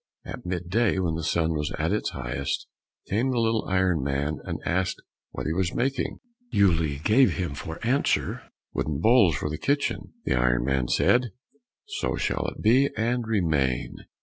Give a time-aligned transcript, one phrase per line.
[0.25, 2.65] At mid day, when the sun was at the highest,
[3.07, 6.17] came the little iron man and asked what he was making?
[6.51, 8.41] Uele gave him for answer,
[8.73, 11.33] "Wooden bowls for the kitchen." The iron man said,
[11.85, 13.93] "So it shall be, and remain."